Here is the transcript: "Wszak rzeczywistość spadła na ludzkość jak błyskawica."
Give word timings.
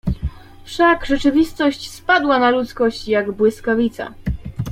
"Wszak 0.63 1.05
rzeczywistość 1.05 1.91
spadła 1.91 2.39
na 2.39 2.49
ludzkość 2.49 3.07
jak 3.07 3.31
błyskawica." 3.31 4.13